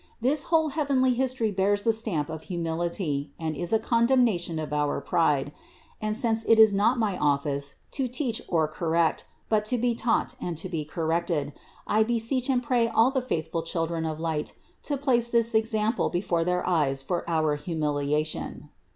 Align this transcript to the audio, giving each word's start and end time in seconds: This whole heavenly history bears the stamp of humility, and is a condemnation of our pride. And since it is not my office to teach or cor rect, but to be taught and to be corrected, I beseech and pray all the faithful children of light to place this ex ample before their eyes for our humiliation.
This 0.19 0.45
whole 0.45 0.69
heavenly 0.69 1.13
history 1.13 1.51
bears 1.51 1.83
the 1.83 1.93
stamp 1.93 2.27
of 2.27 2.45
humility, 2.45 3.33
and 3.37 3.55
is 3.55 3.71
a 3.71 3.77
condemnation 3.77 4.57
of 4.57 4.73
our 4.73 4.99
pride. 4.99 5.51
And 6.01 6.17
since 6.17 6.43
it 6.45 6.57
is 6.57 6.73
not 6.73 6.97
my 6.97 7.19
office 7.19 7.75
to 7.91 8.07
teach 8.07 8.41
or 8.47 8.67
cor 8.67 8.89
rect, 8.89 9.25
but 9.47 9.63
to 9.65 9.77
be 9.77 9.93
taught 9.93 10.33
and 10.41 10.57
to 10.57 10.67
be 10.67 10.85
corrected, 10.85 11.53
I 11.85 12.01
beseech 12.01 12.49
and 12.49 12.63
pray 12.63 12.87
all 12.87 13.11
the 13.11 13.21
faithful 13.21 13.61
children 13.61 14.07
of 14.07 14.19
light 14.19 14.53
to 14.89 14.97
place 14.97 15.27
this 15.29 15.53
ex 15.53 15.75
ample 15.75 16.09
before 16.09 16.43
their 16.43 16.67
eyes 16.67 17.03
for 17.03 17.23
our 17.29 17.55
humiliation. 17.55 18.69